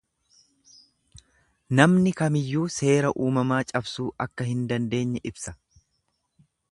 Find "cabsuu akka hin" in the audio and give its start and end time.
3.73-4.67